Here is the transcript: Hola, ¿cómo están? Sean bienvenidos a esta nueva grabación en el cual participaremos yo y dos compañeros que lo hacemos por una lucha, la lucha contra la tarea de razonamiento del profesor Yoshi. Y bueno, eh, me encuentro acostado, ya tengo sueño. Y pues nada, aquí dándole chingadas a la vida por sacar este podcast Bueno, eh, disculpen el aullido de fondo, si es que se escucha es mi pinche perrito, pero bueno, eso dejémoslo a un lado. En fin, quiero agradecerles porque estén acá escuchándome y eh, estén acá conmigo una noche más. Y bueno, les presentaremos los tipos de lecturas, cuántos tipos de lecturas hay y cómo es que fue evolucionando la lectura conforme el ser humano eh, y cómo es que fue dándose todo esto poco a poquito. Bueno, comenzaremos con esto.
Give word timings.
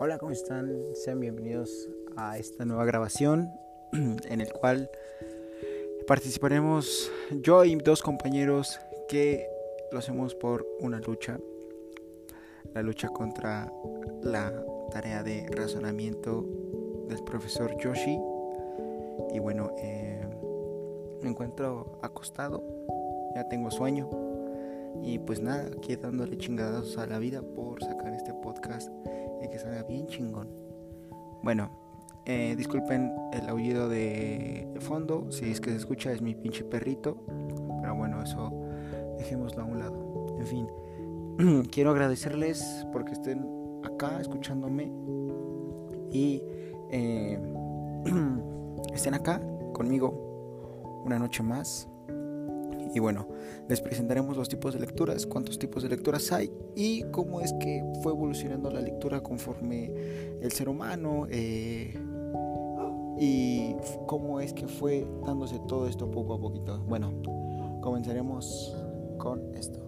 Hola, 0.00 0.16
¿cómo 0.16 0.30
están? 0.30 0.72
Sean 0.94 1.18
bienvenidos 1.18 1.88
a 2.16 2.38
esta 2.38 2.64
nueva 2.64 2.84
grabación 2.84 3.50
en 3.92 4.40
el 4.40 4.52
cual 4.52 4.88
participaremos 6.06 7.10
yo 7.42 7.64
y 7.64 7.74
dos 7.74 8.00
compañeros 8.00 8.78
que 9.08 9.44
lo 9.90 9.98
hacemos 9.98 10.36
por 10.36 10.64
una 10.78 11.00
lucha, 11.00 11.40
la 12.74 12.82
lucha 12.82 13.08
contra 13.08 13.72
la 14.22 14.52
tarea 14.92 15.24
de 15.24 15.48
razonamiento 15.48 16.46
del 17.08 17.24
profesor 17.24 17.76
Yoshi. 17.78 18.20
Y 19.34 19.40
bueno, 19.40 19.74
eh, 19.78 20.24
me 21.22 21.30
encuentro 21.30 21.98
acostado, 22.02 22.62
ya 23.34 23.48
tengo 23.48 23.72
sueño. 23.72 24.08
Y 25.02 25.18
pues 25.18 25.40
nada, 25.40 25.68
aquí 25.76 25.96
dándole 25.96 26.38
chingadas 26.38 26.96
a 26.98 27.06
la 27.06 27.18
vida 27.18 27.42
por 27.42 27.82
sacar 27.82 28.14
este 28.14 28.32
podcast 28.32 28.67
Bueno, 31.48 31.70
eh, 32.26 32.54
disculpen 32.58 33.10
el 33.32 33.48
aullido 33.48 33.88
de 33.88 34.68
fondo, 34.80 35.32
si 35.32 35.50
es 35.50 35.62
que 35.62 35.70
se 35.70 35.76
escucha 35.76 36.12
es 36.12 36.20
mi 36.20 36.34
pinche 36.34 36.62
perrito, 36.62 37.24
pero 37.80 37.94
bueno, 37.94 38.22
eso 38.22 38.52
dejémoslo 39.16 39.62
a 39.62 39.64
un 39.64 39.78
lado. 39.78 40.36
En 40.38 40.46
fin, 40.46 40.68
quiero 41.72 41.92
agradecerles 41.92 42.86
porque 42.92 43.12
estén 43.12 43.48
acá 43.82 44.20
escuchándome 44.20 44.92
y 46.12 46.42
eh, 46.90 47.40
estén 48.92 49.14
acá 49.14 49.40
conmigo 49.72 51.02
una 51.06 51.18
noche 51.18 51.42
más. 51.42 51.88
Y 52.94 53.00
bueno, 53.00 53.28
les 53.68 53.80
presentaremos 53.80 54.36
los 54.36 54.48
tipos 54.48 54.74
de 54.74 54.80
lecturas, 54.80 55.26
cuántos 55.26 55.58
tipos 55.58 55.82
de 55.82 55.90
lecturas 55.90 56.32
hay 56.32 56.50
y 56.74 57.02
cómo 57.10 57.40
es 57.40 57.52
que 57.54 57.84
fue 58.02 58.12
evolucionando 58.12 58.70
la 58.70 58.80
lectura 58.80 59.22
conforme 59.22 59.92
el 60.40 60.52
ser 60.52 60.68
humano 60.68 61.26
eh, 61.30 61.94
y 63.20 63.74
cómo 64.06 64.40
es 64.40 64.52
que 64.52 64.68
fue 64.68 65.06
dándose 65.26 65.60
todo 65.66 65.88
esto 65.88 66.10
poco 66.10 66.34
a 66.34 66.40
poquito. 66.40 66.78
Bueno, 66.88 67.12
comenzaremos 67.80 68.76
con 69.18 69.54
esto. 69.54 69.80